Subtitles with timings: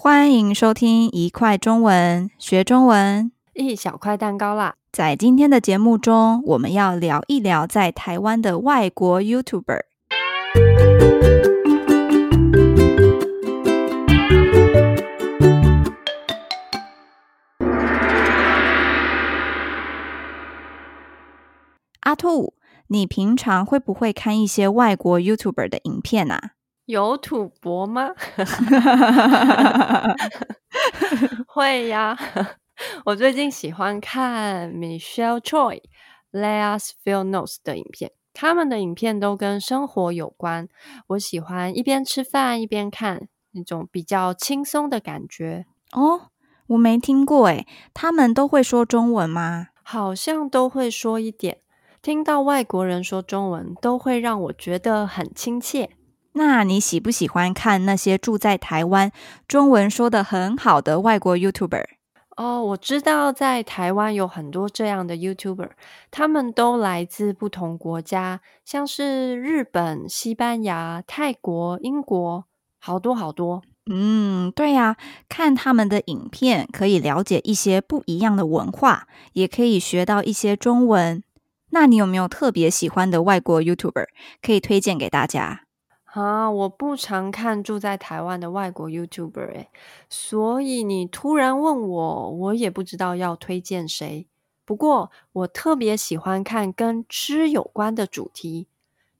[0.00, 4.74] 欢迎收听一块中文学中文，一小块蛋糕啦！
[4.92, 9.80] 在今天的节目中，我们要聊一聊在台湾的外国 YouTuber。
[22.02, 22.54] 阿兔，
[22.86, 26.52] 你平常会不会看一些外国 YouTuber 的影片啊？
[26.88, 28.08] 有土博吗？
[31.46, 32.16] 会呀，
[33.04, 35.82] 我最近喜欢看 Michelle Choi、
[36.32, 40.66] Leah Spheelnows 的影片，他们的影片都跟生活有关。
[41.08, 45.66] 我喜欢一边吃饭一边看，那种比较轻松的感觉。
[45.92, 46.30] 哦，
[46.68, 49.66] 我没听过诶，他们都会说中文吗？
[49.82, 51.58] 好像都会说一点。
[52.00, 55.90] 听到外国人说中文，都会让我觉得很亲切。
[56.38, 59.10] 那你喜不喜欢看那些住在台湾、
[59.48, 61.84] 中文说的很好的外国 YouTuber？
[62.36, 65.70] 哦，我知道在台湾有很多这样的 YouTuber，
[66.12, 72.44] 他们都来自不同国家，像是日本、西班牙、泰国、英国，
[72.78, 73.62] 好多好多。
[73.90, 74.96] 嗯，对呀，
[75.28, 81.24] 看他们的影片可以了解一些不一样的文化，也可以学到一些中文。
[81.70, 84.06] 那你有没有特别喜欢的外国 YouTuber
[84.40, 85.62] 可以推荐给大家？
[86.12, 89.68] 啊，我不常看住在台湾的外国 YouTuber 诶，
[90.08, 94.26] 所以你突然问我，我也不知道要推荐谁。
[94.64, 98.68] 不过我特别喜欢看跟吃有关的主题。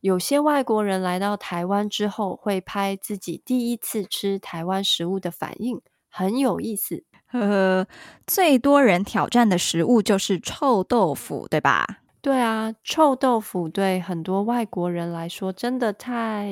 [0.01, 7.05] 有些外国人来到台湾之后，会拍自己第一次吃台湾食物的反应，很有意思。
[7.27, 7.87] 呵呵，
[8.27, 12.01] 最多人挑战的食物就是臭豆腐，对吧？
[12.21, 16.51] 对啊，臭豆腐对很多外国人来说真的太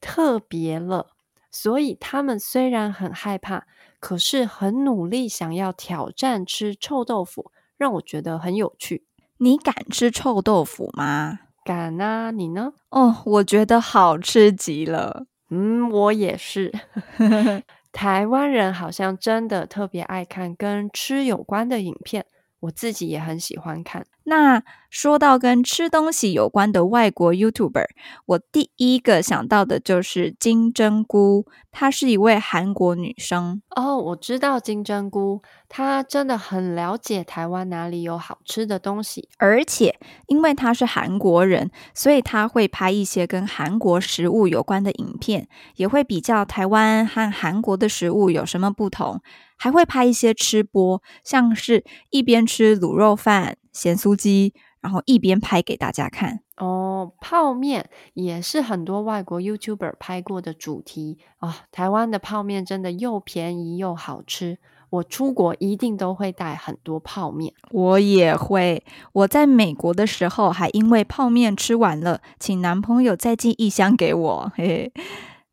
[0.00, 1.08] 特别了，
[1.50, 3.66] 所以他们虽然很害怕，
[4.00, 9.04] 可是很努力想要挑战吃臭豆腐，让我觉得很有趣。
[9.38, 11.40] 你敢吃臭豆腐吗？
[11.64, 12.72] 敢啊，你呢？
[12.88, 15.26] 哦，我觉得好吃极了。
[15.50, 16.72] 嗯，我也是。
[17.92, 22.24] 台湾人好像真的特别爱看跟吃有关的影片。
[22.60, 24.06] 我自己也很喜欢看。
[24.24, 27.86] 那说到跟吃东西有关的外国 YouTuber，
[28.26, 33.62] 我第一个想到的就是金针菇，她是一位韩国女生。
[33.74, 49.20] 哦，我知道金针菇，她真的很了解台湾哪里有好吃的东西，而且因为她是韩国人，所以她会拍一些跟韩国食物有关的影片，也会比较台湾和韩国的食物有什么不同。
[49.62, 56.40] 还会拍一些吃播，像是一边吃卤肉饭、咸酥鸡，然后一边拍给大家看。
[56.56, 61.48] 哦，泡面也是很多外国 YouTuber 拍过的主题啊。
[61.48, 64.58] 哦，台湾的泡面真的又便宜又好吃，
[64.90, 67.54] 我出国一定都会带很多泡面。
[67.70, 74.52] 我也会，我在美国的时候还因为泡面吃完了，请男朋友再寄一箱给我。
[74.54, 74.92] 嘿嘿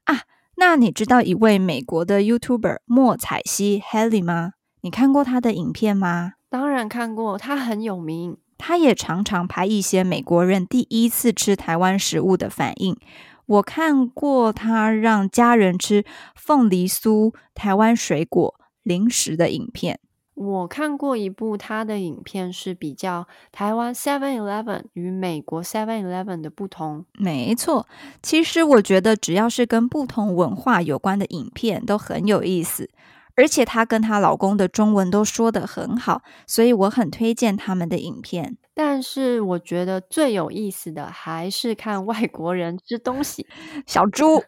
[0.06, 0.22] 啊。
[0.59, 4.53] 那你知道一位美国的 YouTuber 莫彩希 Helly 吗？
[4.81, 6.33] 你看过他的影片吗？
[6.49, 8.37] 当然看过，他很有名。
[8.57, 12.97] 他也常常拍一些美国人第一次吃台湾食物的反应。
[13.45, 16.03] 我看过他让家人吃
[16.35, 19.99] 凤梨酥、台湾水果、零食的影片。
[20.33, 27.05] 我看过一部他的影片，是比较台湾 Seven Eleven 与美国 Seven Eleven 的不同。
[27.13, 27.87] 没错，
[28.21, 32.89] 其实我觉得只要是跟不同文化有关的影片都很有意思，
[33.37, 38.57] 而且她跟她老公的中文都说得很好，所以我很推荐他们的影片。
[38.73, 43.47] 但是我觉得最有意思的还是看外国人吃东西。
[43.87, 44.43] 小猪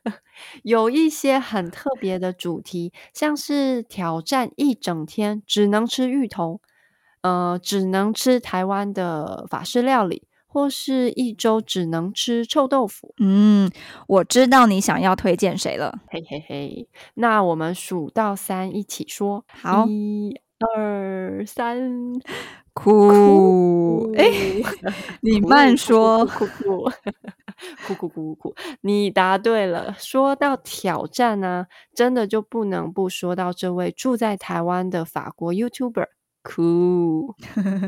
[0.64, 6.62] 有一些很特别的主题，像是挑战一整天只能吃芋头，
[7.22, 13.14] 呃，只能吃台湾的法式料理，或是一周只能吃臭豆腐。
[13.20, 13.72] 嗯，
[14.08, 16.00] 我知道你想要推荐谁了。
[16.10, 19.46] 嘿嘿嘿，那我们数到三一起说。
[19.48, 22.20] 好，一二三。
[22.74, 24.24] 哭，哎，
[25.22, 26.90] 你慢说，哭哭
[27.86, 29.94] 哭哭哭哭，你答对了。
[30.00, 36.08] 说到挑战呢，真的就不能不说到这位住在台湾的法国 YouTuber，
[36.50, 37.36] 酷。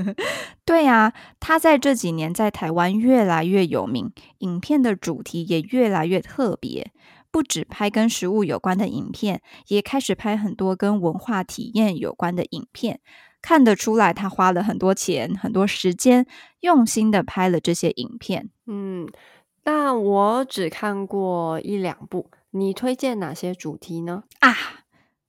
[0.64, 6.92] 对啊，他在这几年在台湾越来越有名，影片的主题也越来越特别，
[7.32, 13.00] 不只拍跟食物有关的影片，也开始拍很多跟文化体验有关的影片。
[13.42, 16.28] 看得出来，他花了很多钱、很多时间，
[16.60, 18.52] 用心的拍了这些影片。
[18.68, 19.10] 嗯，
[19.64, 22.30] 但我只看过一两部。
[22.52, 24.24] 你推荐哪些主题呢？
[24.42, 24.81] 啊，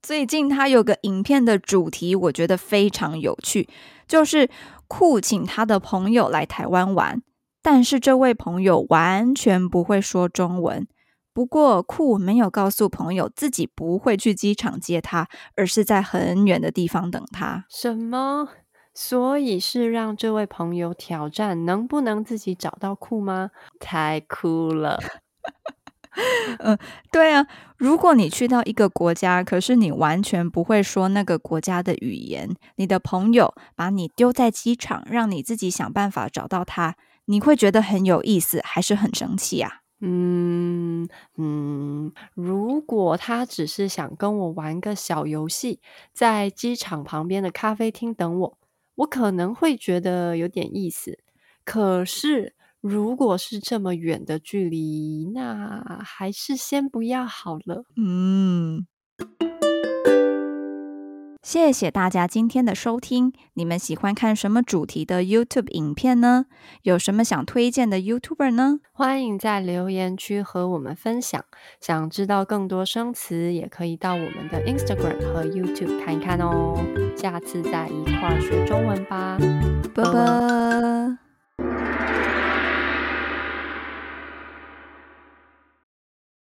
[0.02, 3.68] 最近他有个影片的主题，我觉得非常有趣，
[4.08, 4.50] 就是
[4.88, 7.22] 酷请他的朋友来台湾玩，
[7.62, 10.86] 但是这位朋友完全不会说中文。
[11.32, 17.64] 不过酷没有告诉朋友自己不会去机场接他，而是在很远的地方等他。
[17.70, 18.48] 什么？
[18.92, 23.50] 所以是让这位朋友挑战能不能自己找到酷吗？
[23.80, 25.00] 太酷了！
[26.58, 26.78] 嗯，
[27.10, 27.46] 对啊，
[27.78, 39.78] 如果你去到一个国家，可是你完全不会说那个国家的语言，你的朋友把你丢在机场，让你自己想办法找到他，你会觉得很有意思，还是很生气啊？
[40.04, 45.80] 嗯嗯，如果他只是想跟我玩个小游戏，
[46.12, 48.58] 在机场旁边的咖啡厅等我，
[48.96, 51.18] 我可能会觉得有点意思。
[51.64, 57.84] 可是，如果是这么远的距离，那还是先不要好了。
[57.96, 58.86] 嗯。
[61.44, 63.32] 谢谢大家今天的收听。
[63.54, 66.46] 你们喜欢看什么主题的 YouTube 影片呢？
[66.82, 68.80] 有什么想推荐的 YouTuber 呢？
[68.92, 71.44] 欢迎在留言区和我们分享。
[71.80, 76.76] 想知道更多生词，也可以到我们的 Instagram 和 YouTube 看一看哦。
[77.16, 79.38] 下次再一块儿学中文吧，
[79.94, 81.18] 拜拜。